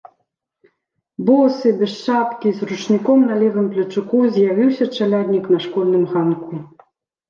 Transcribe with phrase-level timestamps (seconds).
[1.27, 6.53] Босы, без шапкі, з ручніком на левым плечуку, з'явіўся чаляднік на школьным ганку.